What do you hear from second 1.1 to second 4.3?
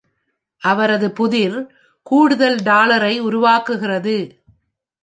புதிர் கூடுதல் டாலரை உருவாக்குகிறது.